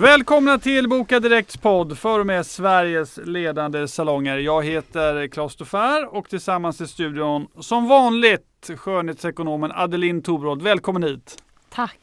[0.00, 4.38] Välkomna till Boka Direkts podd för och med Sveriges ledande salonger.
[4.38, 10.62] Jag heter Claes Dufair och tillsammans i studion som vanligt skönhetsekonomen Adeline Tobrodd.
[10.62, 11.42] Välkommen hit!
[11.70, 11.98] Tack!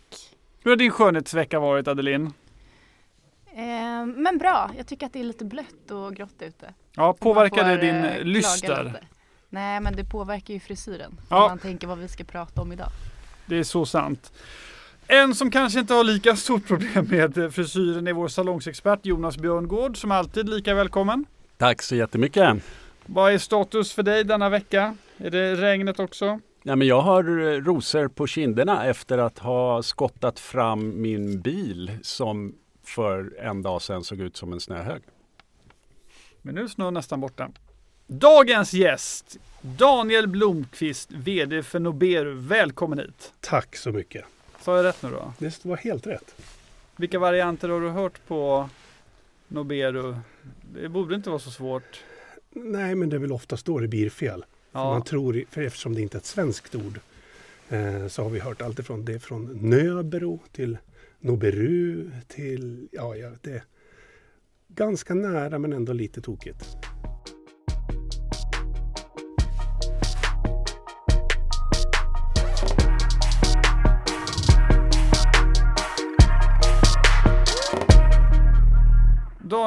[0.63, 2.33] Hur har din skönhetsvecka varit Adeline?
[3.45, 6.73] Eh, men bra, jag tycker att det är lite blött och grått ute.
[6.95, 8.99] Ja, påverkar det din eh, lyster?
[9.49, 11.19] Nej, men det påverkar ju frisyren.
[11.29, 11.43] Ja.
[11.43, 12.89] Om man tänker vad vi ska prata om idag.
[13.45, 14.31] Det är så sant.
[15.09, 19.97] En som kanske inte har lika stort problem med frisyren är vår salongsexpert Jonas Björngård
[19.97, 21.25] som alltid lika välkommen.
[21.57, 22.55] Tack så jättemycket.
[23.05, 24.95] Vad är status för dig denna vecka?
[25.17, 26.39] Är det regnet också?
[26.63, 31.91] Ja, men jag har eh, rosor på kinderna efter att ha skottat fram min bil
[32.01, 35.01] som för en dag sedan såg ut som en snöhög.
[36.41, 37.49] Men nu är snön nästan borta.
[38.07, 42.33] Dagens gäst, Daniel Blomqvist, VD för Noberu.
[42.33, 43.33] Välkommen hit.
[43.39, 44.25] Tack så mycket.
[44.67, 45.33] Sa jag rätt nu då?
[45.39, 46.35] Det var helt rätt.
[46.95, 48.69] Vilka varianter har du hört på
[49.47, 50.15] Noberu?
[50.73, 52.03] Det borde inte vara så svårt.
[52.51, 54.45] Nej, men det är väl oftast då det blir fel.
[54.71, 56.99] Ja, Man tror, för eftersom det inte är ett svenskt ord
[57.69, 60.77] eh, så har vi hört allt ifrån det från Nöbero till
[61.19, 63.63] Noberu till, ja, ja, det är
[64.67, 66.77] ganska nära men ändå lite tokigt.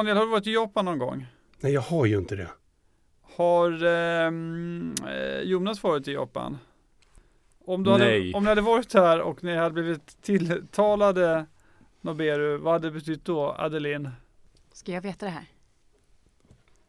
[0.01, 1.25] Daniel, har du varit i Japan någon gång?
[1.59, 2.47] Nej, jag har ju inte det.
[3.21, 6.57] Har ehm, eh, Jonas varit i Japan?
[7.65, 8.33] Om, du hade, Nej.
[8.33, 11.45] om ni hade varit här och ni hade blivit tilltalade
[12.01, 14.09] Noberu, vad hade det betytt då, Adeline?
[14.73, 15.45] Ska jag veta det här?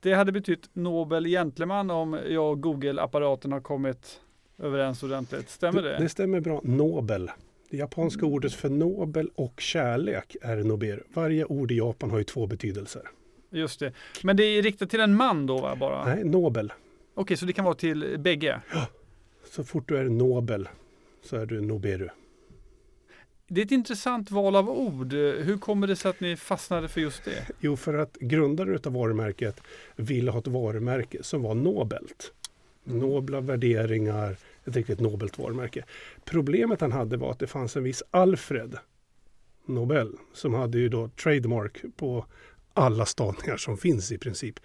[0.00, 4.20] Det hade betytt Nobel Gentleman om jag och Google-apparaten har kommit
[4.58, 5.50] överens ordentligt.
[5.50, 5.98] Stämmer det?
[5.98, 6.60] Det stämmer bra.
[6.64, 7.30] Nobel.
[7.72, 11.02] Det japanska ordet för nobel och kärlek är noberu.
[11.14, 13.02] Varje ord i Japan har ju två betydelser.
[13.50, 13.92] Just det.
[14.22, 16.04] Men det är riktat till en man då va, bara?
[16.04, 16.72] Nej, nobel.
[17.14, 18.60] Okej, så det kan vara till bägge?
[19.50, 20.68] Så fort du är nobel
[21.22, 22.08] så är du noberu.
[23.48, 25.12] Det är ett intressant val av ord.
[25.12, 27.46] Hur kommer det sig att ni fastnade för just det?
[27.60, 29.60] Jo, för att grundaren av varumärket
[29.96, 32.32] ville ha ett varumärke som var nobelt.
[32.84, 34.36] Nobla värderingar,
[34.66, 35.84] ett riktigt nobelt varumärke.
[36.24, 38.78] Problemet han hade var att det fanns en viss Alfred
[39.66, 42.26] Nobel som hade ju då trademark på
[42.74, 44.60] alla stavningar som finns i princip.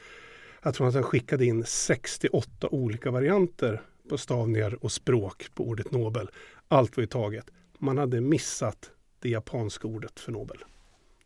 [0.63, 5.91] Jag tror att han skickade in 68 olika varianter på stavningar och språk på ordet
[5.91, 6.30] Nobel.
[6.68, 7.46] Allt var ju taget.
[7.80, 10.57] Man hade missat det japanska ordet för Nobel.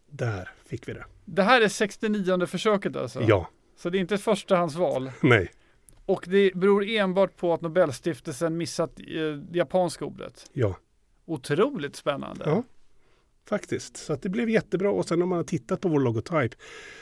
[0.09, 1.05] Där fick vi det.
[1.25, 3.21] Det här är 69 försöket alltså?
[3.23, 5.11] Ja, Så det är inte ett förstahandsval?
[5.21, 5.51] nej,
[6.05, 10.49] Och det beror enbart på att Nobelstiftelsen missat eh, japanska ordet?
[10.53, 10.75] ja.
[11.25, 12.43] Otroligt spännande.
[12.45, 12.63] Ja.
[13.49, 13.97] Faktiskt.
[13.97, 14.91] Så att det blev jättebra.
[14.91, 16.51] Och sen om man har tittat på vår logotyp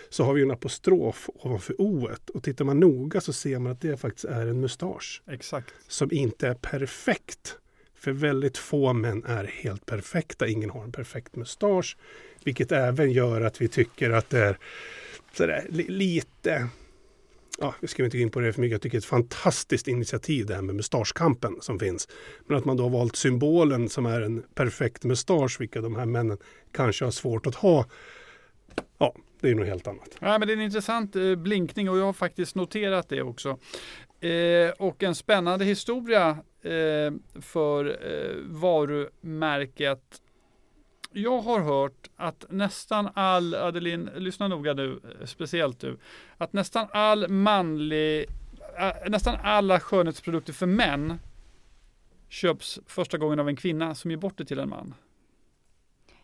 [0.09, 3.81] så har vi en apostrof ovanför o Och tittar man noga så ser man att
[3.81, 5.21] det faktiskt är en mustasch.
[5.27, 5.73] Exakt.
[5.87, 7.57] Som inte är perfekt.
[7.95, 10.47] För väldigt få män är helt perfekta.
[10.47, 11.97] Ingen har en perfekt mustasch.
[12.43, 14.57] Vilket även gör att vi tycker att det är
[15.33, 16.67] sådär, li- lite
[17.61, 18.71] Ja, vi ska inte gå in på det för mycket.
[18.71, 22.07] Jag tycker det är ett fantastiskt initiativ det här med mustaschkampen som finns.
[22.47, 26.05] Men att man då har valt symbolen som är en perfekt mustasch, vilka de här
[26.05, 26.37] männen
[26.71, 27.85] kanske har svårt att ha.
[28.97, 30.17] Ja, det är nog helt annat.
[30.19, 33.57] Ja, men det är en intressant eh, blinkning och jag har faktiskt noterat det också.
[34.19, 36.29] Eh, och en spännande historia
[36.61, 40.21] eh, för eh, varumärket.
[41.11, 45.97] Jag har hört att nästan all, Adeline, lyssna noga nu, eh, speciellt du,
[46.37, 48.25] att nästan all manlig,
[48.79, 51.19] eh, nästan alla skönhetsprodukter för män
[52.29, 54.93] köps första gången av en kvinna som ger bort det till en man.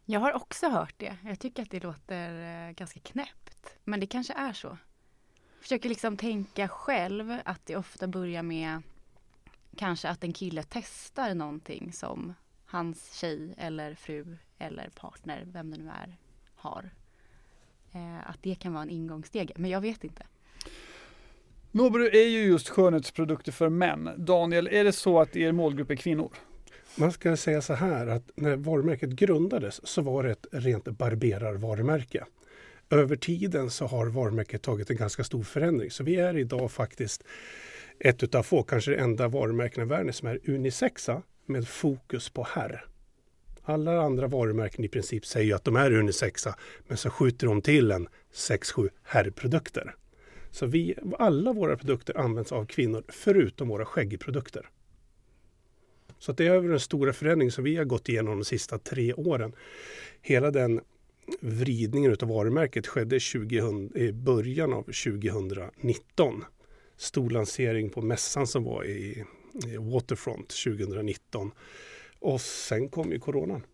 [0.06, 1.17] Jag har också hört det.
[1.23, 3.75] Jag tycker att det låter eh, ganska knäppt.
[3.84, 4.67] Men det kanske är så.
[4.67, 8.81] Jag Försöker liksom tänka själv att det ofta börjar med
[9.78, 12.34] kanske att en kille testar någonting som
[12.66, 16.18] hans tjej eller fru eller partner, vem det nu är,
[16.56, 16.90] har.
[17.91, 19.52] Eh, att det kan vara en ingångssteg.
[19.56, 20.23] Men jag vet inte.
[21.72, 24.09] Nobru är ju just skönhetsprodukter för män.
[24.17, 26.32] Daniel, är det så att er målgrupp är kvinnor?
[26.97, 32.26] Man ska säga så här att när varumärket grundades så var det ett rent barberarvarumärke.
[32.90, 35.91] Över tiden så har varumärket tagit en ganska stor förändring.
[35.91, 37.23] Så vi är idag faktiskt
[38.00, 42.44] ett utav få, kanske det enda varumärkena i världen som är unisexa med fokus på
[42.44, 42.86] herr.
[43.64, 46.56] Alla andra varumärken i princip säger ju att de är unisexa
[46.88, 49.96] men så skjuter de till en 6-7 herrprodukter.
[50.52, 54.70] Så vi, alla våra produkter används av kvinnor förutom våra skäggprodukter.
[56.20, 59.14] Så att det är den stora förändring som vi har gått igenom de sista tre
[59.14, 59.56] åren.
[60.22, 60.82] Hela den
[61.40, 66.44] vridningen av varumärket skedde 2000, i början av 2019.
[66.97, 69.26] Stor lansering på mässan som var i
[69.79, 71.52] Waterfront 2019.
[72.19, 73.66] Och sen kom ju coronan.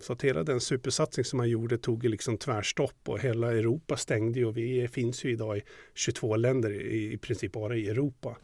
[0.00, 4.38] Så att hela den supersatsning som man gjorde tog liksom tvärstopp och hela Europa stängde
[4.38, 5.62] ju och vi finns ju idag i
[5.94, 8.36] 22 länder i, i princip bara i Europa.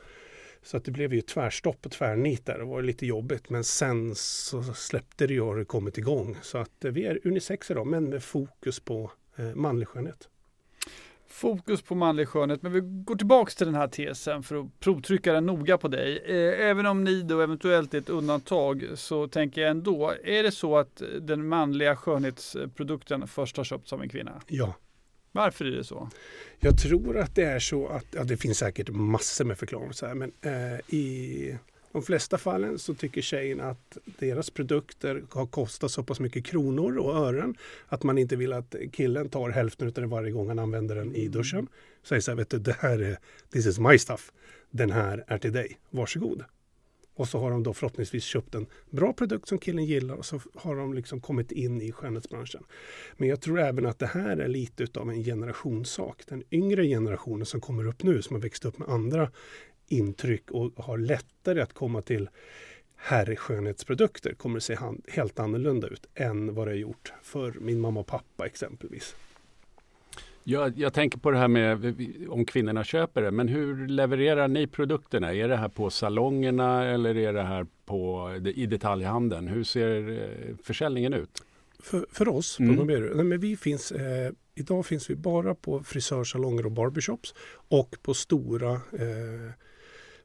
[0.62, 2.58] Så att det blev ju tvärstopp och tvärnit där.
[2.58, 6.36] Det var lite jobbigt men sen så släppte det ju och det kommit igång.
[6.42, 10.28] Så att vi är unisex idag men med fokus på eh, manlig skönhet.
[11.32, 15.32] Fokus på manlig skönhet, men vi går tillbaks till den här tesen för att provtrycka
[15.32, 16.18] den noga på dig.
[16.26, 20.52] Eh, även om ni då eventuellt är ett undantag så tänker jag ändå, är det
[20.52, 24.42] så att den manliga skönhetsprodukten först har köpts av en kvinna?
[24.46, 24.74] Ja.
[25.32, 26.08] Varför är det så?
[26.58, 30.32] Jag tror att det är så att, ja, det finns säkert massor med förklaringar, men
[30.40, 31.58] eh, i
[31.92, 36.98] de flesta fallen så tycker tjejen att deras produkter har kostat så pass mycket kronor
[36.98, 37.54] och ören
[37.88, 41.14] att man inte vill att killen tar hälften av det varje gång han använder den
[41.14, 41.68] i duschen.
[42.02, 43.18] Säger så här, vet du, det här är,
[43.52, 44.32] this is my stuff.
[44.70, 46.44] Den här är till dig, varsågod.
[47.14, 50.40] Och så har de då förhoppningsvis köpt en bra produkt som killen gillar och så
[50.54, 52.64] har de liksom kommit in i skönhetsbranschen.
[53.16, 56.22] Men jag tror även att det här är lite av en generationssak.
[56.28, 59.30] Den yngre generationen som kommer upp nu som har växt upp med andra
[59.90, 62.28] intryck och har lättare att komma till
[62.96, 64.76] herrskönhetsprodukter kommer att se
[65.08, 69.14] helt annorlunda ut än vad det har gjort för min mamma och pappa exempelvis.
[70.44, 71.96] Jag, jag, tänker på det här med
[72.28, 75.34] om kvinnorna köper det, men hur levererar ni produkterna?
[75.34, 79.48] Är det här på salongerna eller är det här på, i detaljhandeln?
[79.48, 81.42] Hur ser eh, försäljningen ut?
[81.78, 82.86] För, för oss på mm.
[82.86, 88.14] Nej, men vi finns, eh, idag finns vi bara på frisörsalonger och barbershops och på
[88.14, 89.52] stora eh,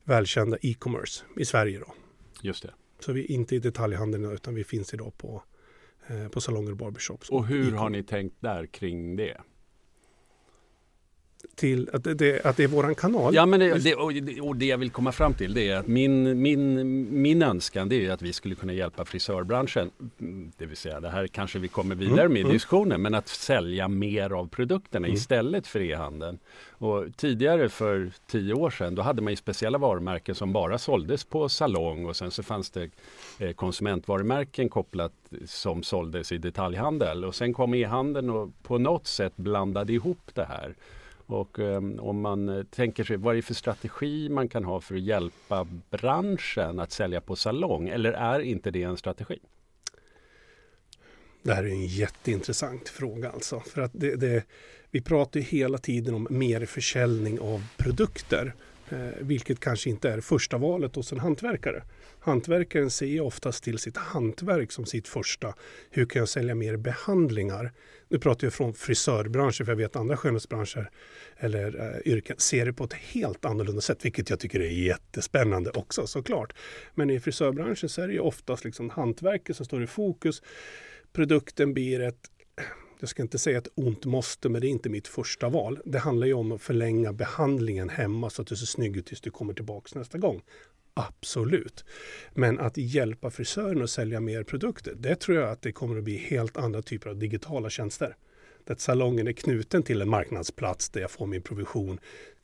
[0.06, 1.80] välkända e-commerce i Sverige.
[1.80, 1.94] Då.
[2.42, 2.74] Just det.
[3.00, 5.44] Så vi är inte i detaljhandeln utan vi finns idag på,
[6.08, 7.30] eh, på salonger och barbershops.
[7.30, 9.42] Och hur har ni tänkt där kring det?
[11.56, 13.36] Till att det, att det är våran kanal.
[13.36, 13.96] Ja, men det, det,
[14.42, 18.06] och, det jag vill komma fram till det är att min, min, min önskan det
[18.06, 19.92] är att vi skulle kunna hjälpa frisörbranschen.
[20.58, 22.54] Det vill säga, det här kanske vi kommer vidare mm, med i mm.
[22.54, 25.16] diskussionen, men att sälja mer av produkterna mm.
[25.16, 26.40] istället för e-handeln.
[26.78, 31.24] Och tidigare för tio år sedan, då hade man ju speciella varumärken som bara såldes
[31.24, 32.90] på salong och sen så fanns det
[33.40, 35.14] eh, konsumentvarumärken kopplat
[35.46, 40.46] som såldes i detaljhandel och sen kom e-handeln och på något sätt blandade ihop det
[40.46, 40.76] här.
[41.26, 44.82] Och um, om man eh, tänker sig vad är det för strategi man kan ha
[44.82, 47.90] för att hjälpa branschen att sälja på salong?
[47.90, 49.40] Eller är inte det en strategi?
[51.44, 53.60] Det här är en jätteintressant fråga alltså.
[53.60, 54.44] För att det, det,
[54.92, 58.54] vi pratar ju hela tiden om mer försäljning av produkter.
[58.90, 61.84] Eh, vilket kanske inte är första valet hos en hantverkare.
[62.20, 65.54] Hantverkaren ser oftast till sitt hantverk som sitt första.
[65.90, 67.72] Hur kan jag sälja mer behandlingar?
[68.10, 70.90] Nu pratar jag från frisörbranschen för jag vet andra skönhetsbranscher
[71.38, 75.72] eller eh, yrken ser det på ett helt annorlunda sätt, vilket jag tycker är jättespännande
[75.72, 76.54] också såklart.
[76.94, 80.42] Men i frisörbranschen så är det ju oftast liksom hantverket som står i fokus.
[81.14, 82.30] Produkten blir ett
[83.06, 85.80] jag ska inte säga ett ont måste, men det är inte mitt första val.
[85.86, 89.22] Det handlar ju om att förlänga behandlingen hemma så att du ser snygg ut tills
[89.22, 90.42] du kommer tillbaka nästa gång.
[90.94, 91.86] Absolut.
[92.34, 96.04] Men att hjälpa frisören att sälja mer produkter, det tror jag att det kommer att
[96.04, 98.16] bli helt andra typer av digitala tjänster.
[98.64, 102.00] Där salongen är knuten till en marknadsplats där jag får min provision.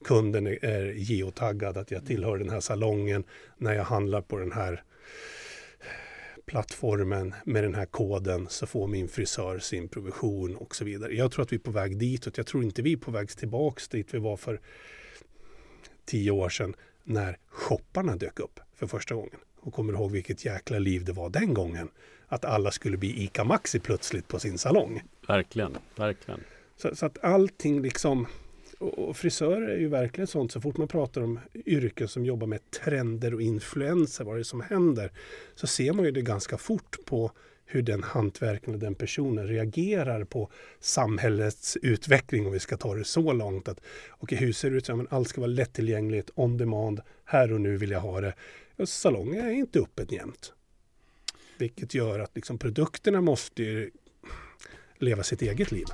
[0.06, 3.24] Kunden är geotaggad att jag tillhör den här salongen
[3.58, 4.84] när jag handlar på den här
[6.46, 11.16] plattformen med den här koden så får min frisör sin provision och så vidare.
[11.16, 12.38] Jag tror att vi är på väg ditåt.
[12.38, 14.60] Jag tror inte vi är på väg tillbaks dit vi var för
[16.06, 19.40] tio år sedan när shopparna dök upp för första gången.
[19.60, 21.90] Och kommer ihåg vilket jäkla liv det var den gången.
[22.28, 25.02] Att alla skulle bli ICA Maxi plötsligt på sin salong.
[25.28, 26.40] Verkligen, verkligen.
[26.76, 28.28] Så, så att allting liksom
[28.82, 32.72] och frisörer är ju verkligen sånt, så fort man pratar om yrken som jobbar med
[32.72, 35.12] trender och influenser, vad det är som händer,
[35.56, 37.32] så ser man ju det ganska fort på
[37.66, 43.04] hur den hantverkaren och den personen reagerar på samhällets utveckling om vi ska ta det
[43.04, 43.68] så långt.
[43.68, 43.82] att
[44.20, 44.86] okay, Hur ser det ut?
[44.86, 48.34] Så, men allt ska vara lättillgängligt, on demand, här och nu vill jag ha det.
[48.86, 50.54] Salongen är inte öppet jämt.
[51.58, 53.90] Vilket gör att liksom, produkterna måste
[54.98, 55.86] leva sitt eget liv.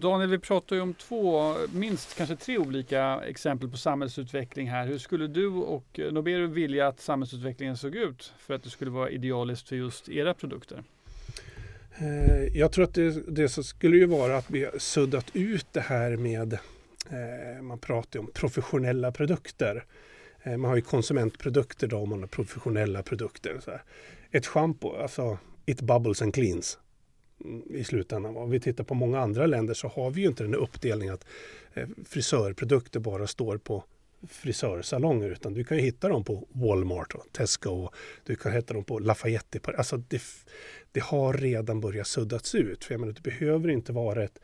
[0.00, 4.86] Daniel, vi pratar ju om två, minst kanske tre olika exempel på samhällsutveckling här.
[4.86, 8.90] Hur skulle du och eh, Noberu vilja att samhällsutvecklingen såg ut för att det skulle
[8.90, 10.82] vara idealiskt för just era produkter?
[11.98, 15.80] Eh, jag tror att det, det så skulle ju vara att vi suddat ut det
[15.80, 19.84] här med, eh, man pratar ju om professionella produkter.
[20.44, 23.60] Man har ju konsumentprodukter då, och man har professionella produkter.
[24.30, 26.78] Ett schampo, alltså it bubbles and cleans
[27.44, 28.36] Mm, i slutändan.
[28.36, 31.26] Om vi tittar på många andra länder så har vi ju inte den uppdelningen att
[31.74, 33.84] eh, frisörprodukter bara står på
[34.28, 37.94] frisörsalonger utan du kan ju hitta dem på Walmart och Tesco och
[38.24, 39.60] du kan hitta dem på Lafayette.
[39.78, 40.22] Alltså det,
[40.92, 42.84] det har redan börjat suddats ut.
[42.84, 44.38] För jag menar, du behöver inte vara ett,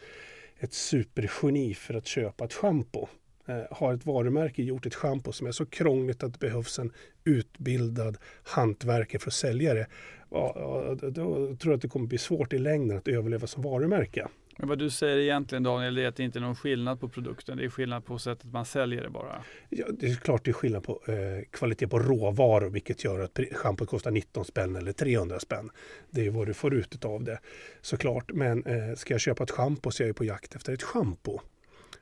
[0.59, 3.09] ett supergeni för att köpa ett schampo.
[3.47, 6.93] Eh, har ett varumärke gjort ett schampo som är så krångligt att det behövs en
[7.25, 9.87] utbildad hantverkare för att sälja det.
[10.31, 14.29] Ja, då tror jag att det kommer bli svårt i längden att överleva som varumärke.
[14.59, 17.57] Men vad du säger egentligen Daniel är att det inte är någon skillnad på produkten.
[17.57, 19.43] Det är skillnad på sättet man säljer det bara.
[19.69, 23.41] Ja, det är klart det är skillnad på eh, kvalitet på råvaror vilket gör att
[23.53, 25.71] schampot kostar 19 spänn eller 300 spänn.
[26.11, 27.39] Det är vad du får ut av det
[27.81, 28.33] såklart.
[28.33, 31.41] Men eh, ska jag köpa ett schampo så är jag på jakt efter ett schampo.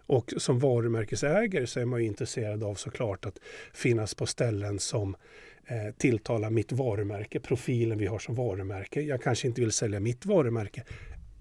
[0.06, 3.38] Och som varumärkesägare så är man ju intresserad av såklart att
[3.72, 5.16] finnas på ställen som
[5.66, 9.00] eh, tilltalar mitt varumärke, profilen vi har som varumärke.
[9.00, 10.82] Jag kanske inte vill sälja mitt varumärke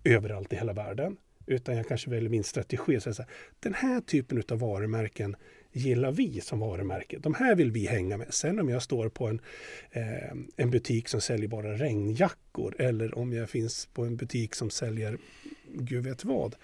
[0.03, 1.17] överallt i hela världen.
[1.45, 2.99] Utan jag kanske väljer min strategi.
[2.99, 3.25] Så här,
[3.59, 5.35] den här typen av varumärken
[5.71, 7.19] gillar vi som varumärke.
[7.19, 8.33] De här vill vi hänga med.
[8.33, 9.41] Sen om jag står på en,
[9.91, 14.69] eh, en butik som säljer bara regnjackor eller om jag finns på en butik som
[14.69, 15.17] säljer
[15.73, 16.55] gud vet vad.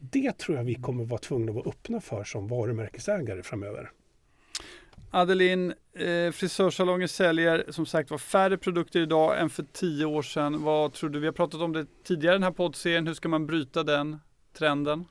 [0.00, 3.90] Det tror jag vi kommer vara tvungna att vara öppna för som varumärkesägare framöver.
[5.10, 10.62] Adeline, eh, frisörsalonger säljer som sagt var färre produkter idag än för tio år sedan.
[10.62, 11.20] Vad tror du?
[11.20, 13.06] Vi har pratat om det tidigare i den här poddserien.
[13.06, 14.20] Hur ska man bryta den
[14.52, 15.04] trenden?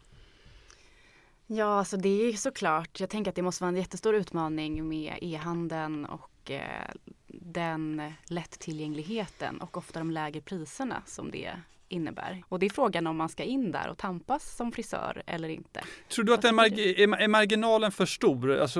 [1.47, 2.99] Ja, alltså det är såklart.
[2.99, 6.91] Jag tänker att det måste vara en jättestor utmaning med e-handeln och eh,
[7.27, 11.51] den lättillgängligheten och ofta de lägre priserna som det
[11.89, 12.43] innebär.
[12.49, 15.81] Och det är frågan om man ska in där och tampas som frisör eller inte.
[16.09, 18.57] Tror du att den marg är, marginalen för stor?
[18.57, 18.79] Alltså,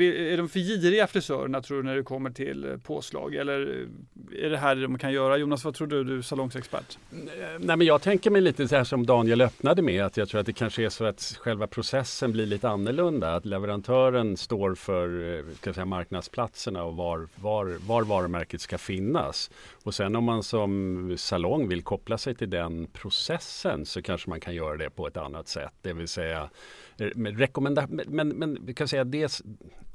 [0.00, 3.34] är de för giriga frisörerna tror du när det kommer till eh, påslag?
[3.34, 3.86] Eller
[4.32, 5.36] är det här de kan göra?
[5.36, 6.98] Jonas, vad tror du, du säsongsexpert?
[7.58, 10.40] Nej, men jag tänker mig lite så här som Daniel öppnade med att jag tror
[10.40, 13.34] att det kanske är så att själva processen blir lite annorlunda.
[13.34, 19.50] Att leverantören står för eh, ska säga, marknadsplatserna och var, var, var varumärket ska finnas.
[19.82, 24.40] Och sen om man som salong vill koppla sig till den processen så kanske man
[24.40, 25.72] kan göra det på ett annat sätt.
[25.82, 26.50] Det vill säga
[26.98, 29.42] eh, rekommenda men, men vi kan säga det,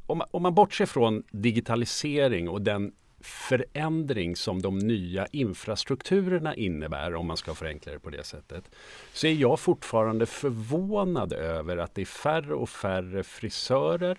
[0.08, 7.28] om, om man bortser från digitalisering och den förändring som de nya infrastrukturerna innebär om
[7.28, 8.72] man ska förenkla det på det sättet.
[9.14, 14.18] Så är jag fortfarande förvånad över att det är färre och färre frisörer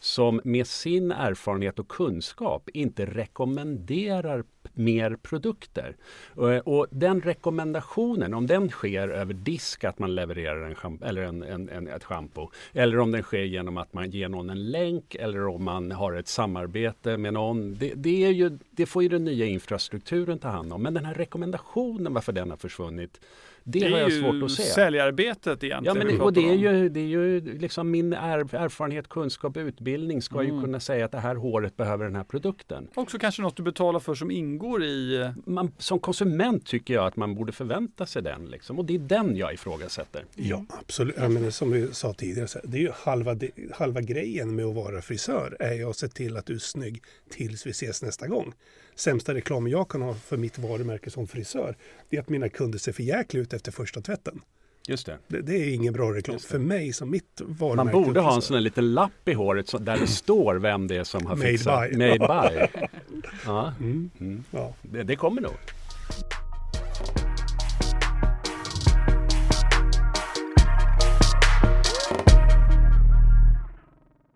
[0.00, 4.44] som med sin erfarenhet och kunskap inte rekommenderar
[4.74, 5.96] mer produkter.
[6.36, 11.42] Eh, och, den rekommendationen, om den sker över disk att man levererar en, eller en,
[11.42, 15.14] en, en, ett schampo eller om den sker genom att man ger någon en länk
[15.14, 17.74] eller om man har ett samarbete med någon.
[17.74, 20.82] Det, det, är ju, det får ju den nya infrastrukturen ta hand om.
[20.82, 23.20] Men den här rekommendationen, varför den har försvunnit
[23.64, 24.62] det, det har jag svårt att se.
[24.62, 25.96] säljarbetet egentligen.
[25.96, 29.60] Ja, men, och det är ju, det är ju liksom min er, erfarenhet, kunskap och
[29.60, 30.54] utbildning ska mm.
[30.54, 32.88] ju kunna säga att det här håret behöver den här produkten.
[32.94, 35.16] Också kanske något du betalar för som ingår i...
[35.16, 38.46] Eh, man, som konsument tycker jag att man borde förvänta sig den.
[38.46, 40.24] Liksom, och det är den jag ifrågasätter.
[40.34, 41.14] Ja, absolut.
[41.18, 43.36] Ja, men som vi sa tidigare, det är ju halva,
[43.72, 47.02] halva grejen med att vara frisör är ju att se till att du är snygg
[47.30, 48.54] tills vi ses nästa gång
[49.00, 51.76] sämsta reklam jag kan ha för mitt varumärke som frisör,
[52.08, 54.40] det är att mina kunder ser för jäkligt ut efter första tvätten.
[54.88, 55.18] Just det.
[55.28, 55.40] det.
[55.40, 55.54] det.
[55.54, 57.96] är ingen bra reklam för mig som mitt varumärke.
[57.96, 60.96] Man borde ha en sån här liten lapp i håret där det står vem det
[60.96, 61.90] är som har Made fixat.
[61.90, 61.96] By.
[61.96, 62.86] Made by.
[63.46, 63.72] ja.
[63.80, 64.10] Mm.
[64.20, 64.44] Mm.
[64.50, 64.74] ja.
[64.82, 65.52] Det, det kommer nog.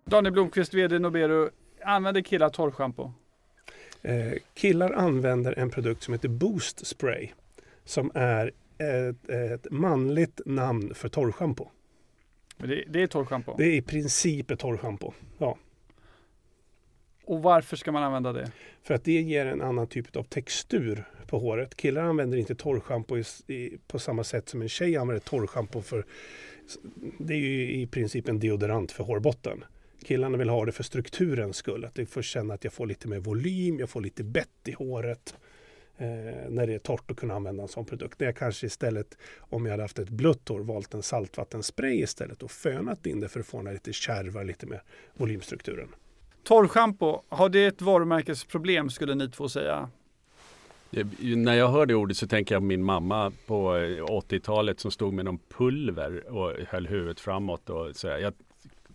[0.05, 1.49] Daniel Blomqvist, VD Nobero.
[1.85, 3.11] Använder killar torrschampo?
[4.05, 7.29] Eh, killar använder en produkt som heter Boost Spray
[7.83, 11.69] som är ett, ett manligt namn för torrschampo.
[12.57, 13.55] Det, det är torrschampo?
[13.57, 15.13] Det är i princip ett torrschampo.
[15.37, 15.57] Ja.
[17.25, 18.51] Och varför ska man använda det?
[18.83, 21.75] För att det ger en annan typ av textur på håret.
[21.75, 23.23] Killar använder inte torrschampo
[23.87, 26.05] på samma sätt som en tjej använder torrschampo för
[27.17, 29.63] det är ju i princip en deodorant för hårbotten.
[30.05, 31.85] Killarna vill ha det för strukturens skull.
[31.85, 34.71] Att de får känna att jag får lite mer volym, jag får lite bett i
[34.71, 35.35] håret.
[35.97, 36.05] Eh,
[36.49, 38.19] när det är torrt att kunna använda en sån produkt.
[38.19, 42.43] När jag kanske istället, om jag hade haft ett blött hår, valt en saltvattenspray istället
[42.43, 44.83] och fönat in det för att få den lite kärva, lite mer
[45.13, 45.87] volymstrukturen.
[46.43, 49.89] Torrschampo, har det ett varumärkesproblem skulle ni två säga?
[51.19, 55.13] När jag hör det ordet så tänker jag på min mamma på 80-talet som stod
[55.13, 57.69] med någon pulver och höll huvudet framåt.
[57.69, 58.33] Och så jag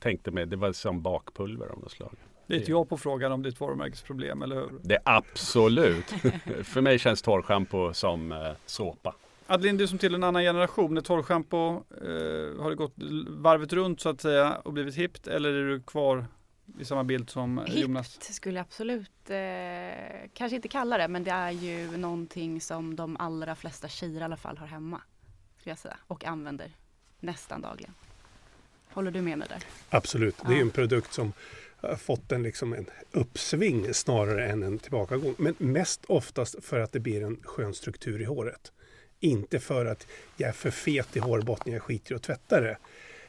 [0.00, 2.16] tänkte mig, det var som bakpulver av något slag.
[2.46, 4.70] Det är ett ja på frågan om ditt varumärkesproblem, eller hur?
[4.82, 6.04] Det är absolut.
[6.62, 9.14] För mig känns torrschampo som eh, såpa.
[9.46, 12.94] Adeline, du som tillhör en annan generation, är torrschampo, eh, har det gått
[13.28, 16.26] varvet runt så att säga och blivit hippt eller är du kvar
[16.78, 18.14] i samma bild som eh, Jonas?
[18.14, 22.96] Hippt skulle jag absolut eh, kanske inte kalla det men det är ju någonting som
[22.96, 25.02] de allra flesta tjejer i alla fall har hemma.
[25.58, 26.72] Skulle jag säga, och använder
[27.20, 27.94] nästan dagligen.
[28.92, 29.62] Håller du med mig där?
[29.88, 30.60] Absolut, det är Ja.
[30.60, 31.32] en produkt som
[31.76, 35.34] har fått en, liksom en uppsving snarare än en tillbakagång.
[35.38, 38.72] Men mest oftast för att det blir en skön struktur i håret.
[39.20, 40.06] Inte för att
[40.36, 42.76] jag är för fet i hårbotten, jag skiter i att tvätta det.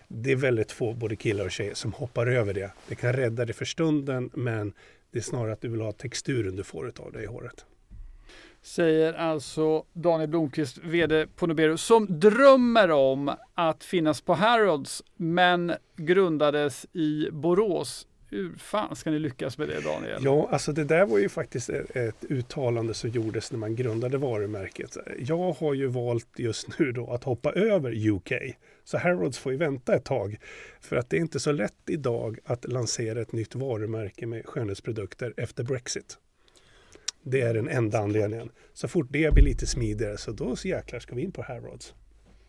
[0.08, 2.72] Det är väldigt få, både killar och tjejer, som hoppar över det.
[2.88, 4.74] Det kan rädda det för stunden, men
[5.12, 7.66] det är snarare att du vill ha texturen du får av det i håret.
[8.64, 15.74] Säger alltså Daniel Blomqvist, VD på Nobero, som drömmer om att finnas på Harrods, men
[15.96, 18.08] grundades i Borås.
[18.30, 20.22] Hur fan ska ni lyckas med det Daniel?
[20.24, 24.98] Ja, alltså det där var ju faktiskt ett, uttalande som gjordes när man grundade varumärket.
[25.20, 28.32] Jag har ju valt just nu då att hoppa över UK.
[28.84, 30.38] Så Harrods får ju vänta ett tag.
[30.82, 35.34] För att det är inte så lätt idag att lansera ett nytt varumärke med skönhetsprodukter
[35.38, 36.18] efter Brexit.
[37.24, 38.52] Det är den enda anledningen.
[38.74, 41.94] Så fort det blir lite smidigare så då så jäklar ska vi in på Harrods.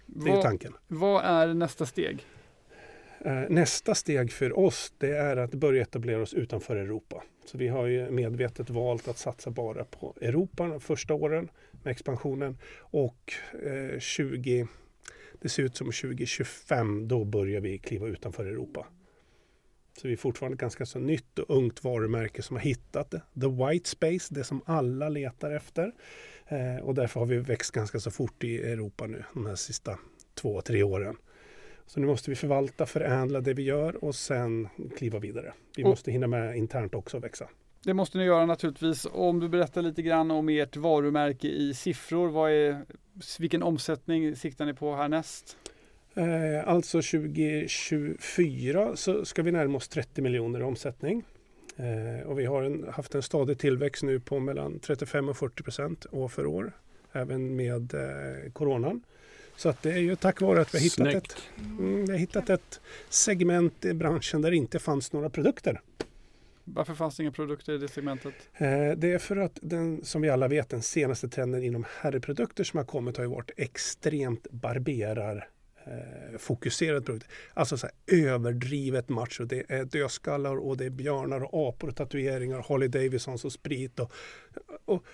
[0.06, 0.72] Det är vad, tanken.
[0.88, 2.26] vad är nästa steg?
[3.24, 7.22] Eh, Nästa steg för oss det är att börja etablera oss utanför Europa.
[7.44, 11.48] Så vi har ju medvetet valt att satsa bara på Europa de första åren
[11.82, 12.58] med expansionen.
[12.78, 13.32] Och
[13.64, 14.66] eh, 20,
[15.40, 18.86] det ser ut som 2025 då börjar vi kliva utanför Europa.
[20.00, 23.22] Så vi är fortfarande ganska så nytt och ungt varumärke som har hittat det.
[23.40, 25.92] The white space, det som alla letar efter.
[26.46, 29.98] Eh, och därför har vi växt ganska så fort i Europa nu de här sista
[30.34, 31.16] två, tre åren.
[31.86, 35.52] Så nu måste vi förvalta, förädla det vi gör och sen kliva vidare.
[35.76, 37.48] Vi måste hinna med internt också och växa.
[37.84, 39.06] Det måste ni göra naturligtvis.
[39.12, 42.28] Om du berättar lite grann om ert varumärke i siffror.
[42.28, 42.84] Vad är,
[43.38, 45.56] vilken omsättning siktar ni på härnäst?
[46.14, 51.24] Eh, alltså 2024 så ska vi närma oss 30 miljoner i omsättning.
[51.76, 55.62] Eh, och vi har en, haft en stadig tillväxt nu på mellan 35 och 40
[55.62, 56.72] procent år för år.
[57.12, 59.02] Även med eh, coronan.
[59.56, 61.16] Så att det är ju tack vare att vi har hittat, Snyggt.
[61.16, 61.36] ett,
[61.78, 65.80] mm, vi har hittat ett segment i branschen där det inte fanns några produkter.
[66.64, 68.34] Varför fanns det inga produkter i det segmentet?
[68.54, 72.64] Eh, Det är för att den, som vi alla vet, den senaste trenden inom herrprodukter
[72.64, 75.48] som har kommit har ju varit extremt barberar
[75.86, 77.26] eh, fokuserad produkt.
[77.54, 79.44] Alltså så här, överdrivet macho.
[79.44, 84.00] Det är dödskallar och det är björnar och apor och tatueringar, Harley Davidsons och sprit.
[84.00, 84.12] Och,
[84.84, 85.04] och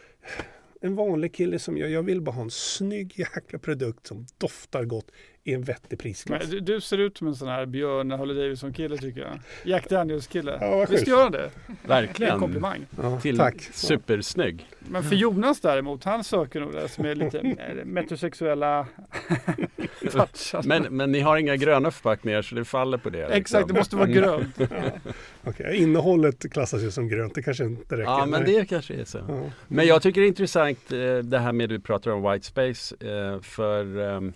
[0.81, 4.85] en vanlig kille som jag, jag vill bara ha en snygg jäkla produkt som doftar
[4.85, 5.11] gott
[5.49, 6.47] i en vettig prisklass.
[6.51, 9.39] Du, du ser ut som en sån här Björn Harley Davidson kille tycker jag.
[9.65, 10.59] Jack Daniels kille.
[10.61, 11.39] Ja, Visst gör han det?
[11.39, 11.43] Det
[11.93, 12.39] är en Verkligen.
[12.39, 12.87] komplimang.
[13.03, 13.61] Ja, Till tack.
[13.73, 14.67] supersnygg.
[14.79, 17.43] Men för Jonas däremot, han söker nog det som är lite
[17.85, 18.87] metrosexuella
[20.13, 20.63] touchar.
[20.65, 23.19] Men, men ni har inga gröna förpackningar så det faller på det.
[23.19, 23.37] liksom.
[23.41, 24.19] Exakt, det måste vara Mm.
[24.19, 24.57] grönt.
[25.45, 27.35] Okej, Innehållet klassas ju som grönt.
[27.35, 28.11] Det kanske inte räcker.
[28.11, 28.53] Ja, men Nej.
[28.55, 29.19] det kanske är så.
[29.29, 29.51] Ja.
[29.69, 32.95] Men jag tycker det är intressant eh, det här med du pratar om white space.
[33.01, 34.33] eh, För ehm,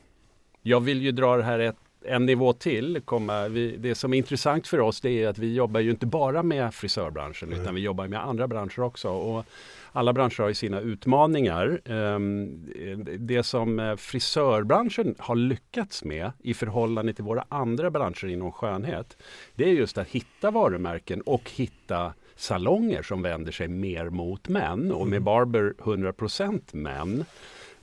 [0.63, 3.01] jag vill ju dra det här ett, en nivå till.
[3.05, 6.07] Komma, vi, det som är intressant för oss det är att vi jobbar ju inte
[6.07, 7.61] bara med frisörbranschen Nej.
[7.61, 9.09] utan vi jobbar med andra branscher också.
[9.09, 9.45] Och
[9.93, 11.81] alla branscher har ju sina utmaningar.
[11.85, 12.71] Ehm,
[13.19, 19.17] Det som eh, frisörbranschen har lyckats med i förhållande till våra andra branscher inom skönhet
[19.55, 24.93] det är just att hitta varumärken och hitta salonger som vänder sig mer mot män
[24.93, 27.25] och med Barber 100% män.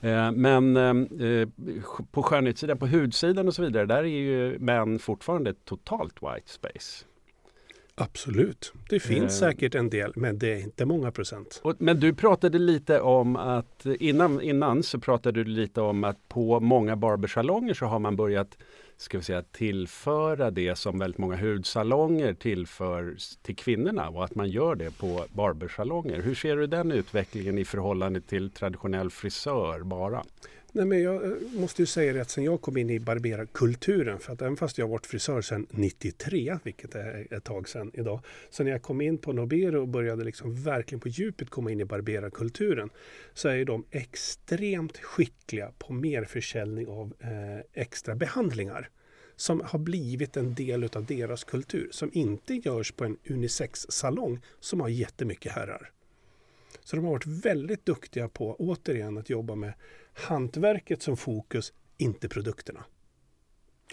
[0.00, 1.48] Eh, Men eh,
[2.10, 7.04] på skönhetssidan, på hudsidan och så vidare, där är ju män fortfarande totalt white space.
[7.94, 8.72] Absolut.
[8.90, 9.48] Det finns Eh.
[9.48, 11.60] säkert en del, men det är inte många procent.
[11.64, 16.28] Och, men du pratade lite om att innan, innan så pratade du lite om att
[16.28, 18.58] på många barbersalonger så har man börjat
[19.00, 24.50] ska vi säga, tillföra det som väldigt många hudsalonger tillför till kvinnorna och att man
[24.50, 26.22] gör det på barbersalonger.
[26.22, 30.22] Hur ser du den utvecklingen i förhållande till traditionell frisör bara?
[30.72, 34.18] Nej, men jag eh, måste ju säga det att sen jag kom in i barberarkulturen,
[34.18, 37.90] för att även fast jag har varit frisör sedan 93, vilket är ett tag sedan
[37.94, 41.70] idag, så när jag kom in på Nobero och började liksom verkligen på djupet komma
[41.70, 42.90] in i barberarkulturen,
[43.34, 48.90] så är ju de extremt skickliga på merförsäljning av eh, extra behandlingar
[49.36, 54.80] som har blivit en del av deras kultur, som inte görs på en unisex-salong som
[54.80, 55.90] har jättemycket herrar.
[56.90, 59.72] Så de har varit väldigt duktiga på, återigen, att jobba med
[60.14, 62.84] hantverket som fokus, inte produkterna.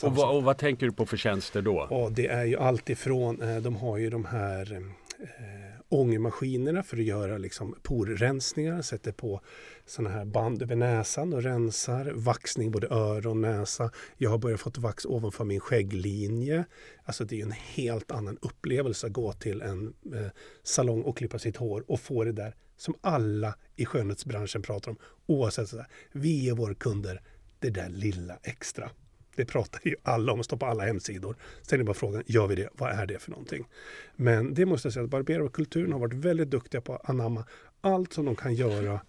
[0.04, 1.80] Och vad, och vad tänker du på för tjänster då?
[1.80, 4.74] Och det är ju allt ifrån, eh, de har ju de här
[5.20, 9.42] eh, ångmaskinerna för att göra liksom porrensningar, sätter på
[9.86, 13.92] sådana här band över näsan och rensar, vaxning både öron och näsa.
[14.18, 16.66] Jag har börjat fått vax ovanför min skägglinje.
[17.04, 20.28] Alltså det är en helt annan upplevelse att gå till en eh,
[20.64, 24.98] salong och klippa sitt hår och få det där som alla i skönhetsbranschen pratar om.
[25.26, 27.22] Oavsett sådär, vi är våra kunder,
[27.60, 28.90] det där lilla extra.
[29.36, 31.36] Det pratar ju alla om, står på alla hemsidor.
[31.62, 32.70] Sen är bara frågan, gör vi det?
[32.74, 33.68] Vad är det för någonting?
[34.16, 37.44] Men det måste jag säga att barberarkulturen har varit väldigt duktiga på att anamma
[37.82, 39.02] allt som de kan göra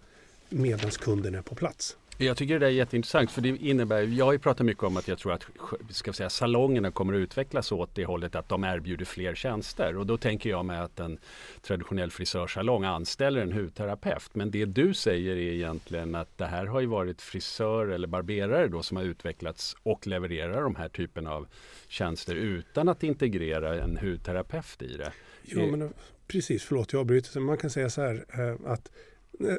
[0.49, 1.97] medan kunden är på plats.
[2.21, 5.07] Jag tycker det är jätteintressant för det innebär, jag har ju pratat mycket om att
[5.07, 5.45] jag tror att
[5.89, 10.05] ska säga, salongerna kommer att utvecklas åt det hållet att de erbjuder fler tjänster och
[10.05, 11.17] då tänker jag mig att en
[11.61, 14.35] traditionell frisörsalong anställer en hudterapeut.
[14.35, 18.67] Men det du säger är egentligen att det här har ju varit frisör eller barberare
[18.67, 21.47] då som har utvecklats och levererar de här typen av
[21.87, 25.11] tjänster utan att integrera en hudterapeut i det.
[25.43, 25.93] Ja, men
[26.27, 27.39] precis, förlåt jag avbryter.
[27.39, 28.91] Man kan säga så här eh, att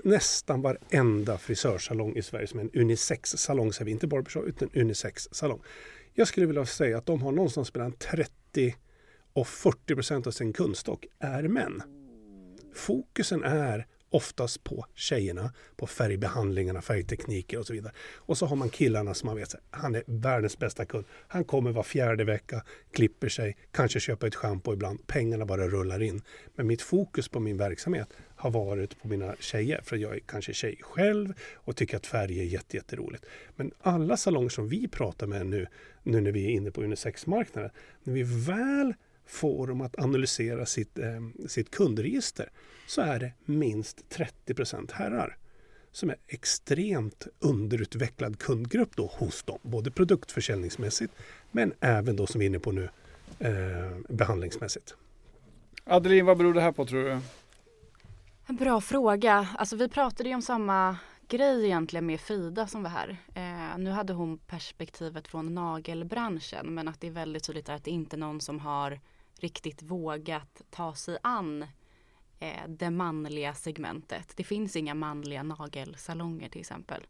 [0.05, 5.61] nästan varenda frisörsalong i Sverige som är en unisex-salong, säger vi inte barbershop utan unisex-salong.
[6.15, 8.75] Jag skulle vilja säga att de har någonstans mellan 30
[9.33, 11.83] och 40 procent av sin kundstock är män.
[12.75, 17.93] Fokusen är oftast på tjejerna, på färgbehandlingarna, färgtekniker och så vidare.
[18.17, 21.05] Och så har man killarna som man vet, han är världens bästa kund.
[21.29, 25.07] Han kommer var fjärde vecka, klipper sig, kanske köper ett schampo ibland.
[25.07, 26.23] Pengarna bara rullar in.
[26.55, 28.09] Men mitt fokus på min verksamhet
[28.41, 32.41] har varit på mina tjejer, för jag är kanske tjej själv och tycker att färg
[32.41, 33.27] är jätteroligt.
[33.57, 35.67] Men alla salonger som vi pratar med nu,
[36.03, 37.71] nu när vi är inne på unisexmarknaden,
[38.03, 38.95] när vi väl
[39.27, 42.51] får dem att analysera sitt, eh, sitt kundregister
[42.87, 45.37] så är det minst 30% herrar
[45.93, 49.59] som är extremt underutvecklad kundgrupp då hos dem.
[49.63, 51.13] Både produktförsäljningsmässigt
[51.51, 52.89] men även då som vi är inne på nu
[53.39, 54.95] eh, behandlingsmässigt.
[55.85, 57.19] Adeline, vad beror det här på tror du?
[58.51, 59.49] En bra fråga.
[59.59, 60.97] Alltså vi pratade ju om samma
[61.29, 63.17] grej egentligen med Frida som var här.
[63.35, 67.91] Eh, nu hade hon perspektivet från nagelbranschen men att det är väldigt tydligt att det
[67.91, 69.01] inte är någon som har
[69.41, 71.63] riktigt vågat ta sig an
[72.39, 74.33] eh, det manliga segmentet.
[74.37, 77.07] Det finns inga manliga nagelsalonger till exempel.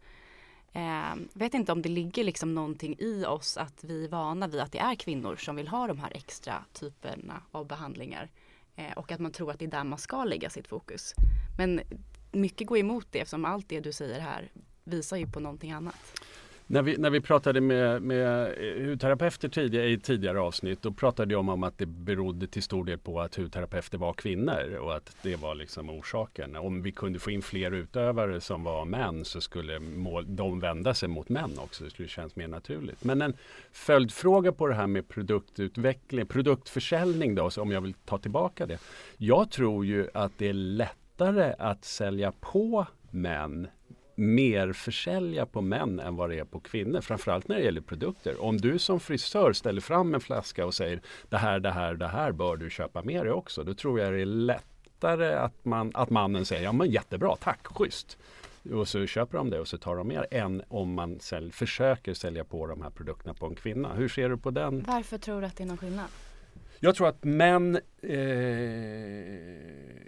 [0.72, 4.60] Eh, vet inte om det ligger liksom någonting i oss att vi är vana vid
[4.60, 8.30] att det är kvinnor som vill ha de här extra typerna av behandlingar.
[8.80, 11.14] Eh, och att man tror att det är där man ska lägga sitt fokus.
[11.58, 11.80] Men
[12.32, 14.52] mycket går emot det eftersom allt det du säger här
[14.84, 16.20] visar ju på någonting annat.
[16.72, 21.34] När vi, när vi pratade med, med eh, hudterapeuter tidigare, i tidigare avsnitt då pratade
[21.34, 25.16] jag om att det berodde till stor del på att hudterapeuter var kvinnor och att
[25.22, 26.56] det var liksom orsaken.
[26.56, 30.94] Om vi kunde få in fler utövare som var män så skulle mål, de vända
[30.94, 31.84] sig mot män också.
[31.84, 33.04] Det skulle kännas mer naturligt.
[33.04, 33.36] Men en
[33.72, 38.78] följdfråga på det här med produktutveckling, produktförsäljning då, om jag vill ta tillbaka det.
[39.16, 43.68] Jag tror ju att det är lättare att sälja på män
[44.20, 47.00] mer försälja på män än vad det är på kvinnor.
[47.00, 48.42] Framförallt när det gäller produkter.
[48.42, 52.08] Om du som frisör ställer fram en flaska och säger det här, det här, det
[52.08, 53.64] här bör du köpa med dig också.
[53.64, 57.66] Då tror jag det är lättare att, man, att mannen säger ja men jättebra, tack,
[57.66, 58.18] schysst.
[58.72, 62.14] Och så köper de det och så tar de mer än om man sälj, försöker
[62.14, 63.94] sälja på de här produkterna på en kvinna.
[63.94, 64.84] Hur ser du på den?
[64.88, 66.06] Varför tror du att det är någon skillnad?
[66.82, 67.78] Jag tror att män...
[68.02, 68.10] Eh,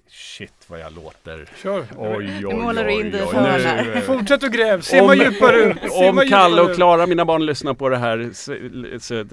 [0.09, 1.49] shit vad jag låter.
[1.63, 1.87] Kör.
[1.97, 5.17] Oj, oj, oj, målar du in dig oj, nu, eh, Fortsätt att gräv, se vad
[5.17, 5.77] djupare ut.
[5.93, 6.75] Om Kalle och.
[6.75, 8.57] Klara, mina barn, lyssnar på det här, så,
[9.01, 9.25] så,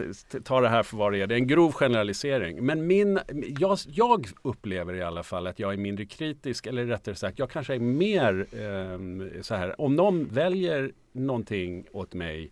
[0.44, 1.28] ta det här för vad det är.
[1.28, 2.66] Det är en grov generalisering.
[2.66, 3.20] Men min,
[3.60, 7.50] jag, jag upplever i alla fall att jag är mindre kritisk, eller rättare sagt, jag
[7.50, 12.52] kanske är mer eh, så här, om någon väljer någonting åt mig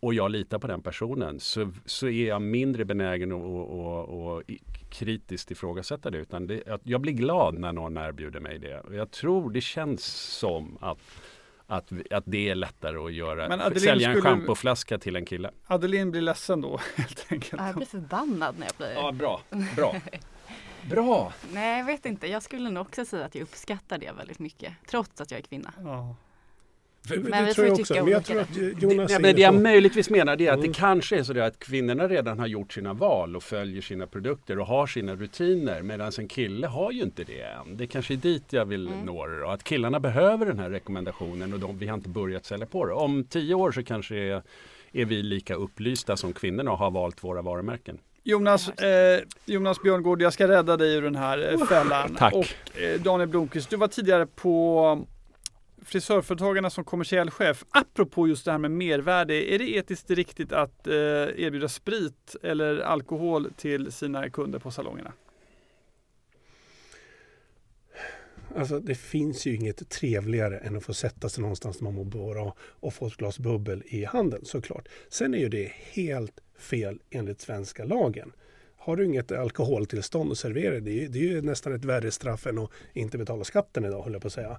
[0.00, 4.42] och jag litar på den personen så, så är jag mindre benägen att och, och,
[4.90, 6.18] kritiskt ifrågasätta det.
[6.18, 8.80] Utan det, jag blir glad när någon erbjuder mig det.
[8.80, 10.04] Och jag tror det känns
[10.38, 10.98] som att,
[11.66, 13.48] att, att det är lättare att göra.
[13.48, 15.50] Men Adeline, sälja en skulle- schampoflaska till en kille.
[15.66, 17.62] Adeline blir ledsen då helt enkelt.
[17.62, 19.40] Jag blir förbannad när jag blir Ja, bra.
[19.76, 19.94] Bra.
[20.90, 21.32] Bra.
[21.52, 24.72] Nej jag vet inte, jag skulle nog också säga att jag uppskattar det väldigt mycket.
[24.86, 25.72] Trots att jag är kvinna.
[25.84, 26.16] Ja.
[27.08, 27.94] Det, Men det vi tror jag också.
[27.94, 28.56] Men jag tror att.
[28.82, 30.68] Jonas Det, är men det jag möjligtvis menar det är att Mm.
[30.72, 34.58] det kanske är så att kvinnorna redan har gjort sina val och följer sina produkter
[34.58, 37.76] och har sina rutiner medan en kille har ju inte det än.
[37.76, 39.00] Det kanske är dit jag vill Mm.
[39.00, 39.48] nå det då.
[39.48, 42.92] Att killarna behöver den här rekommendationen och de, vi har inte börjat sälja på det.
[42.94, 44.42] Om tio år så kanske är,
[44.92, 47.98] är vi lika upplysta som kvinnorna och har valt våra varumärken.
[48.26, 52.14] Jonas, eh, Jonas Björngård, jag ska rädda dig ur den här eh, fällan.
[52.18, 52.34] Tack.
[52.34, 52.46] Och
[52.80, 55.04] eh, Daniel Blomqvist, du var tidigare på
[55.84, 57.64] Frisörföretagarna som kommersiell chef.
[57.70, 62.78] Apropå just det här med mervärde, är det etiskt riktigt att eh, erbjuda sprit eller
[62.78, 65.12] alkohol till sina kunder på salongerna?
[68.56, 72.04] Alltså det finns ju inget trevligare än att få sätta sig någonstans där man mår
[72.04, 74.88] bra och få ett glas bubbel i handen såklart.
[75.08, 78.32] Sen är ju det helt fel enligt svenska lagen.
[78.76, 82.46] Har du inget alkoholtillstånd att servera, det är, det är ju nästan ett värre straff
[82.46, 84.58] än att inte betala skatten idag, höll jag på att säga.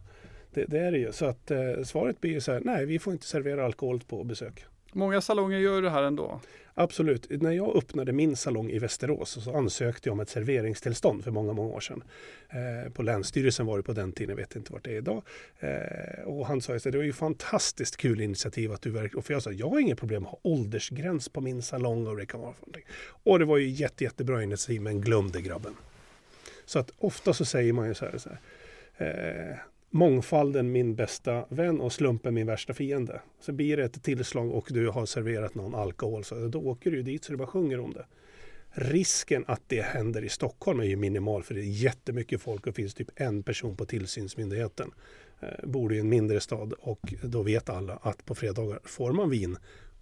[0.56, 1.12] Det, det är det ju.
[1.12, 4.24] Så att eh, svaret blir ju så här, nej vi får inte servera alkohol på
[4.24, 4.66] besök.
[4.94, 6.42] Många salonger gör det här ändå.
[6.74, 7.42] Absolut.
[7.42, 11.54] När jag öppnade min salong i Västerås så ansökte jag om ett serveringstillstånd för många,
[11.54, 12.04] många år sedan.
[12.50, 15.24] Eh, på Länsstyrelsen var det på den tiden, jag vet inte vart det är idag.
[15.60, 19.24] Eh, och han sa att det var ju fantastiskt kul initiativ att du verkligen...
[19.24, 22.26] För jag sa, jag har inget problem att ha åldersgräns på min salong och det
[22.26, 22.86] kan vara för någonting.
[23.24, 25.74] Och det var ju jätte, jättebra initiativ, men glömde grabben.
[26.66, 29.58] Så att ofta så säger man ju så här, så här eh,
[29.96, 33.22] mångfalden min bästa vän och slumpen min värsta fiende.
[33.40, 37.02] Så blir det ett tillslag och du har serverat någon alkohol så då åker du
[37.02, 38.06] dit så du bara sjunger om det.
[38.70, 42.72] Risken att det händer i Stockholm är ju minimal för det är jättemycket folk och
[42.72, 44.92] det finns typ en person på tillsynsmyndigheten.
[45.40, 49.30] Eh, bor i en mindre stad och då vet alla att på fredagar får man
[49.30, 49.58] vin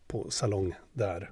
[0.08, 1.32] på salong där.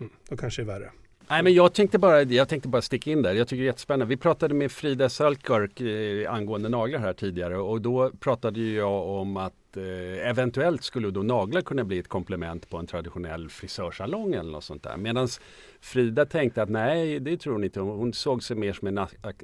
[0.00, 0.90] Mm, då kanske det är värre.
[1.32, 3.34] Nej men jag tänkte bara, jag tänkte bara sticka in där.
[3.34, 4.06] Jag tycker det är jättespännande.
[4.06, 9.36] Vi pratade med Frida Sölkörk eh, angående naglar här tidigare och då pratade jag om
[9.36, 14.52] att eh, eventuellt skulle då naglar kunna bli ett komplement på en traditionell frisörsalong eller
[14.52, 14.96] något sånt där.
[14.96, 15.28] Medan
[15.80, 17.80] Frida tänkte att nej, det tror hon inte.
[17.80, 18.98] Hon såg sig mer som en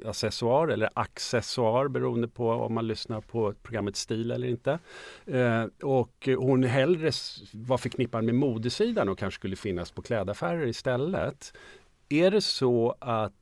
[0.05, 4.79] accessoar eller accessoar beroende på om man lyssnar på programmet Stil eller inte.
[5.25, 7.11] Eh, och hon hellre
[7.53, 11.53] var förknippad med modesidan och kanske skulle finnas på klädaffärer istället.
[12.09, 13.33] Är det så att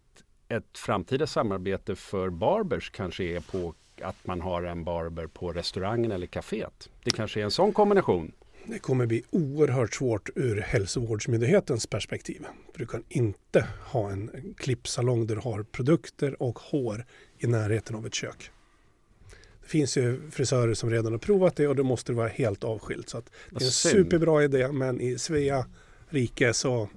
[0.47, 6.11] ett framtida samarbete för barbers kanske är på att man har en barber på restaurangen
[6.11, 6.89] eller kaféet?
[7.03, 8.31] Det kanske är en sån kombination?
[8.65, 12.45] Det kommer bli oerhört svårt ur hälsovårdsmyndighetens perspektiv.
[12.71, 17.05] För du kan inte ha en klippsalong där du har produkter och hår
[17.37, 18.51] i närheten av ett kök.
[19.61, 22.63] Det finns ju frisörer som redan har provat det och då måste det vara helt
[22.63, 23.09] avskilt.
[23.09, 25.65] Så det är en superbra idé men i Svea
[26.09, 26.89] rike så...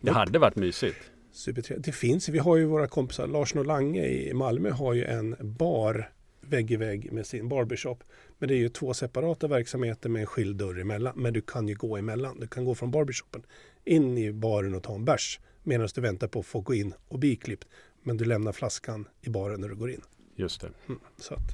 [0.00, 0.96] Det hade varit mysigt.
[1.32, 1.86] Supertrevligt.
[1.86, 6.10] Det finns, vi har ju våra kompisar, Lars Norlange i Malmö har ju en bar
[6.40, 8.04] vägg i vägg med sin barbershop.
[8.38, 11.12] Men det är ju två separata verksamheter med en skild dörr emellan.
[11.16, 12.40] Men du kan ju gå emellan.
[12.40, 13.42] Du kan gå från barbershopen
[13.84, 16.94] in i baren och ta en bärs medan du väntar på att få gå in
[17.08, 17.68] och bli klippt.
[18.02, 20.02] Men du lämnar flaskan i baren när du går in.
[20.36, 20.70] Just det.
[20.88, 21.52] Mm, så, att,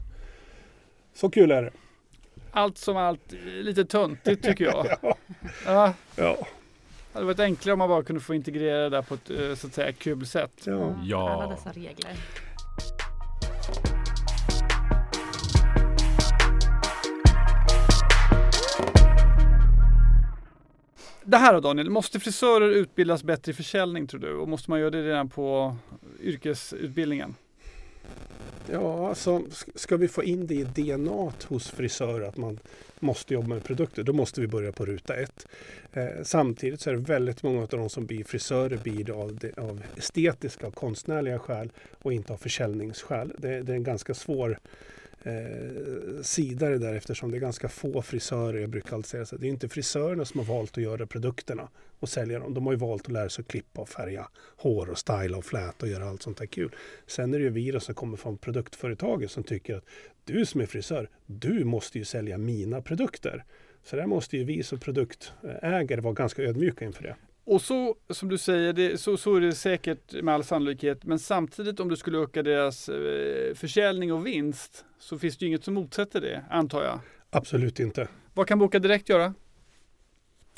[1.15, 1.73] så kul är det.
[2.51, 4.87] Allt som allt lite töntigt tycker jag.
[5.03, 5.17] ja.
[5.67, 5.95] ja.
[6.17, 6.47] ja.
[7.13, 9.55] Det hade varit enklare om man bara kunde få integrera det där på ett eh,
[9.55, 10.53] så att säga kul sätt.
[10.65, 10.97] Ja.
[11.05, 11.31] ja.
[11.31, 12.17] Alla dessa regler.
[21.25, 24.35] Det här då Daniel, måste frisörer utbildas bättre i försäljning tror du?
[24.35, 25.77] Och måste man göra det redan på
[26.21, 27.35] yrkesutbildningen?
[28.71, 29.43] Ja, alltså
[29.75, 32.59] ska vi få in det i DNA hos frisörer att man
[33.01, 35.47] måste jobba med produkter, då måste vi börja på ruta ett.
[35.93, 39.59] Eh, samtidigt så är det väldigt många av de som blir frisörer blir av, det,
[39.59, 43.33] av estetiska och konstnärliga skäl och inte av försäljningsskäl.
[43.39, 44.59] Det, det är en ganska svår
[45.25, 48.61] eh, sida det där eftersom det är ganska få frisörer.
[48.61, 51.69] Jag brukar alltid säga så det är inte frisörerna som har valt att göra produkterna
[51.99, 52.55] och sälja dem.
[52.55, 55.45] De har ju valt att lära sig att klippa och färga hår och styla och
[55.45, 56.75] fläta och göra allt sånt där kul.
[57.07, 59.85] Sen är det ju vi som kommer från produktföretaget som tycker att
[60.25, 63.45] du som är frisör, du måste ju sälja mina produkter.
[63.85, 67.17] Så där måste ju vi som produktägare vara ganska ödmjuka inför det.
[67.45, 71.05] Och så som du säger, det, så, så är det säkert med all sannolikhet.
[71.05, 75.49] Men samtidigt om du skulle öka deras eh, försäljning och vinst så finns det ju
[75.49, 77.01] inget som motsätter det, antar jag.
[77.31, 78.09] Absolut inte.
[78.35, 79.35] Vad kan Boka Direkt göra?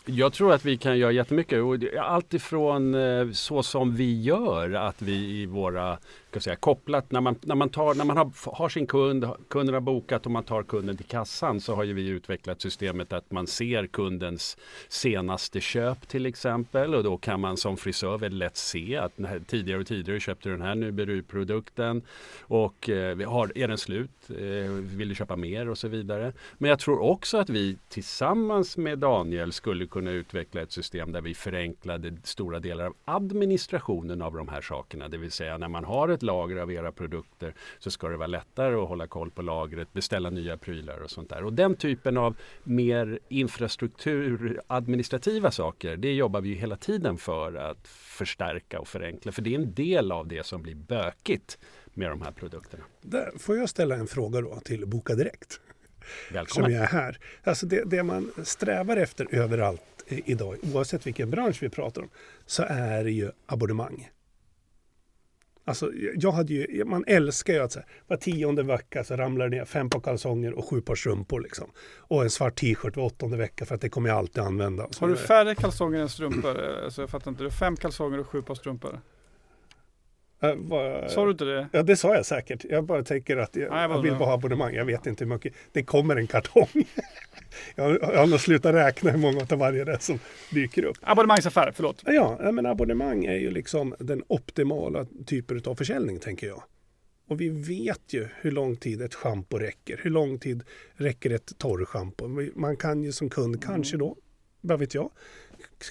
[0.06, 1.60] Jag tror att vi kan göra jättemycket.
[1.98, 5.98] Allt ifrån eh, så som vi gör, att vi i våra,
[6.34, 9.74] ska säga, kopplat när man, när man, tar, när man har, har sin kund, kunden
[9.74, 13.30] har bokat och man tar kunden till kassan så har ju vi utvecklat systemet att
[13.30, 14.56] man ser kundens
[14.88, 19.12] senaste köp till exempel och då kan man som frisör väldigt lätt se att
[19.46, 22.02] tidigare och tidigare köpte du den här, nu blir du produkten
[22.40, 26.32] och eh, har, är den slut, eh, vill du köpa mer och så vidare.
[26.58, 31.20] Men jag tror också att vi tillsammans med Daniel skulle kunna utveckla ett system där
[31.20, 35.08] vi förenklade stora delar av administrationen av de här sakerna.
[35.08, 38.26] Det vill säga när man har ett lager av era produkter så ska det vara
[38.26, 41.44] lättare att hålla koll på lagret, beställa nya prylar och sånt där.
[41.44, 47.88] Och den typen av mer infrastruktur, administrativa saker, det jobbar vi hela tiden för att
[47.88, 49.32] förstärka och förenkla.
[49.32, 51.58] För det är en del av det som blir bökigt
[51.94, 52.84] med de här produkterna.
[53.02, 55.60] Där får jag ställa en fråga då till Boka Direkt?
[56.32, 56.70] Välkommen.
[56.70, 57.18] Som jag är här.
[57.44, 62.08] Alltså det, det man strävar efter överallt idag, oavsett vilken bransch vi pratar om,
[62.46, 64.10] så är det ju abonnemang.
[65.66, 69.48] Alltså, jag hade ju, man älskar ju att så här, var tionde vecka så ramlar
[69.48, 71.40] det ner fem par kalsonger och sju par strumpor.
[71.40, 71.70] Liksom.
[71.98, 74.88] Och en svart t-shirt var åttonde vecka för att det kommer jag alltid använda.
[75.00, 76.61] Har du färre kalsonger än strumpor?
[76.61, 77.42] Eh, alltså, jag fattar inte.
[77.42, 79.00] Du har fem kalsonger och sju par strumpor.
[80.57, 81.68] Vad- Sa du inte det?
[81.72, 82.64] Ja, det sa jag säkert.
[82.70, 84.74] Jag bara tänker att jag, Ja, jag vill bara ha abonnemang.
[84.74, 85.54] Jag vet inte hur mycket.
[85.72, 86.68] Det kommer en kartong.
[87.74, 90.18] jag, jag har nog slutat räkna hur många av varje det som
[90.50, 90.96] dyker upp.
[91.02, 92.02] Abonnemangsaffär, förlåt.
[92.07, 96.62] Ja, men abonnemang är ju liksom den optimala typen av försäljning, tänker jag.
[97.28, 100.00] Och vi vet ju hur lång tid ett schampo räcker.
[100.02, 100.62] Hur lång tid
[100.94, 102.28] räcker ett torrschampo?
[102.54, 104.16] Man kan ju som kund kanske då,
[104.61, 105.11] vad vet jag,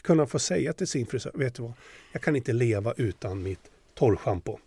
[0.03, 1.73] kunna få säga till sin frisör, vet du vad,
[2.11, 3.59] jag kan inte leva utan mitt
[3.93, 4.59] torrschampo.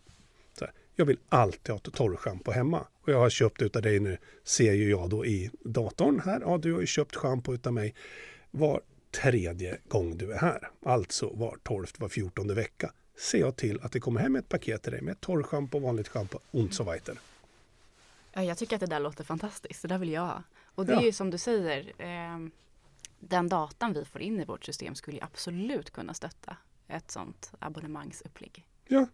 [0.59, 2.87] Så Jag vill alltid ha torrschampo hemma.
[3.03, 6.41] Och jag har köpt utav dig nu, ser ju jag då i datorn här.
[6.41, 7.95] Ja, du har ju köpt schampo utav mig
[8.51, 10.71] var tredje gång du är här.
[10.83, 12.93] Alltså var tolfte, var fjortonde vecka.
[13.19, 16.39] Ser jag till att det kommer hem ett paket till dig med torrschampo, vanligt schampo
[16.51, 17.19] und so weiter.
[18.33, 19.83] Ja, jag tycker att det där låter fantastiskt.
[19.83, 20.43] Det där vill jag ha.
[20.75, 21.01] Och det Ja.
[21.01, 22.51] är ju som du säger, ehm,
[23.21, 26.57] den datan vi får in i vårt system skulle ju absolut kunna stötta
[26.89, 28.66] ett sånt abonnemangsupplägg.
[28.89, 29.07] Ja.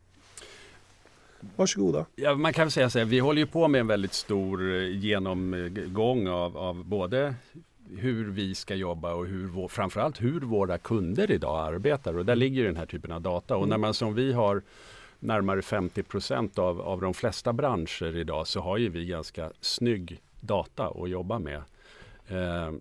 [1.57, 2.07] Varsågoda.
[2.15, 4.77] Ja, man kan väl säga så här, vi håller ju på med en väldigt stor
[4.77, 7.35] eh, genomgång av, av både
[7.97, 12.19] hur vi ska jobba och hur vår, framförallt hur våra kunder idag arbetar.
[12.19, 13.57] Och där ligger den här typen av data.
[13.57, 14.63] Och när man som vi har
[15.19, 20.21] närmare 50 procent av, av de flesta branscher idag så har ju vi ganska snygg
[20.41, 21.63] data att jobba med.
[22.29, 22.73] Eh,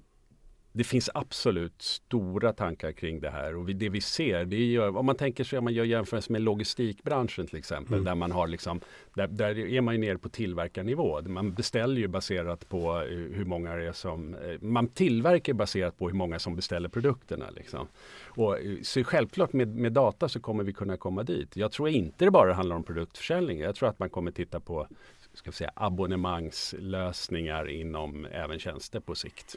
[0.74, 5.06] det finns absolut stora tankar kring det här och det vi ser, det är om
[5.06, 8.06] man tänker sig om man gör jämförelse med logistikbranschen till exempel, Mm.
[8.06, 8.82] där man har liksom,
[9.14, 11.22] där, där är man ju nere på tillverkarnivå.
[11.22, 15.98] Man beställer ju baserat på eh, hur många det är som, eh, man tillverkar baserat
[15.98, 17.46] på hur många som beställer produkterna.
[17.56, 17.88] Liksom.
[18.26, 21.56] Och, eh, så självklart med, med data så kommer vi kunna komma dit.
[21.58, 23.60] Jag tror inte det bara handlar om produktförsäljning.
[23.60, 24.88] Jag tror att man kommer titta på
[25.34, 29.56] ska vi säga, abonnemangslösningar inom även tjänster på sikt.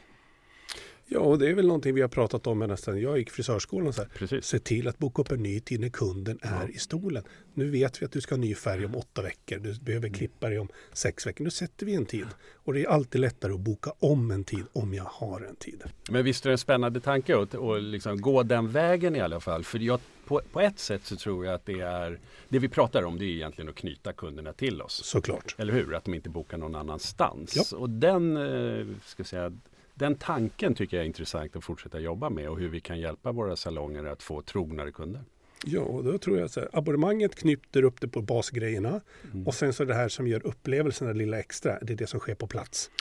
[1.07, 3.93] Ja, och det är väl någonting vi har pratat om ända sedan jag gick frisörskolan.
[3.93, 4.09] Så här.
[4.15, 4.45] Precis.
[4.45, 7.23] Se till att boka upp en ny tid när kunden är i stolen.
[7.53, 9.57] Nu vet vi att du ska ha ny färg om åtta veckor.
[9.57, 11.43] Du behöver klippa dig om sex veckor.
[11.43, 12.27] Nu sätter vi en tid.
[12.53, 15.83] Och det är alltid lättare att boka om en tid om jag har en tid.
[16.09, 19.39] Men visst är det en spännande tanke att, att liksom gå den vägen i alla
[19.39, 19.63] fall.
[19.63, 23.03] För jag, på, på ett sätt så tror jag att det är det vi pratar
[23.03, 25.01] om det är egentligen att knyta kunderna till oss.
[25.03, 25.55] Såklart.
[25.57, 25.95] Eller hur?
[25.95, 27.55] Att de inte bokar någon annanstans.
[27.71, 27.77] Ja.
[27.77, 29.51] Och den, eh, ska säga,
[29.95, 33.31] den tanken tycker jag är intressant att fortsätta jobba med och hur vi kan hjälpa
[33.31, 35.21] våra salonger att få trognare kunder.
[35.65, 39.47] Ja, och då tror jag så här, abonnemanget knyter upp det på basgrejerna Mm.
[39.47, 42.19] och sen så det här som gör upplevelsen det lilla extra, det är det som
[42.19, 42.91] sker på plats.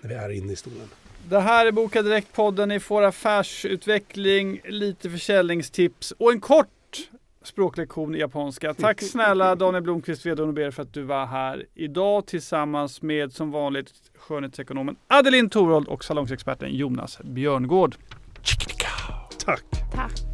[0.00, 0.88] När vi är inne i stolen.
[1.28, 2.66] Det här är Boka Direkt-podden.
[2.68, 6.68] Ni får affärsutveckling, lite försäljningstips och en kort
[7.46, 8.74] språklektion i japanska.
[8.78, 13.50] Tack snälla Daniel Blomqvist, VD Nobel för att du var här idag tillsammans med som
[13.50, 17.96] vanligt skönhetsekonomen Adeline Torold och salongsexperten Jonas Björngård.
[19.44, 19.64] Tack!
[19.94, 20.31] Tack!